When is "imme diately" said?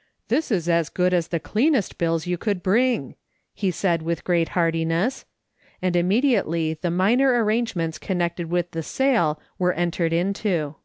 5.94-6.80